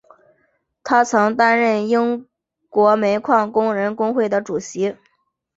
[0.83, 2.27] 他曾经担任英
[2.69, 4.97] 国煤矿工人工会的主席。